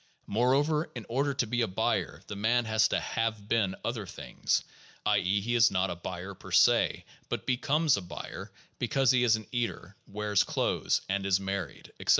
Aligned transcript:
More 0.25 0.55
over, 0.55 0.89
in 0.95 1.05
order 1.09 1.31
to 1.35 1.45
be 1.45 1.61
a 1.61 1.67
buyer 1.67 2.23
the 2.25 2.35
man 2.35 2.65
has 2.65 2.87
to 2.87 2.99
have 2.99 3.47
been 3.47 3.75
other 3.85 4.07
things; 4.07 4.63
i. 5.05 5.19
e., 5.19 5.41
he 5.41 5.53
is 5.53 5.69
not 5.69 5.91
a 5.91 5.95
buyer 5.95 6.33
per 6.33 6.51
se, 6.51 7.05
but 7.29 7.45
becomes 7.45 7.97
a 7.97 8.01
buyer 8.01 8.51
because 8.79 9.11
he 9.11 9.23
is 9.23 9.35
an 9.35 9.45
eater, 9.51 9.95
wears 10.07 10.41
clothes, 10.41 11.01
is 11.07 11.39
married, 11.39 11.91
etc. 11.99 12.09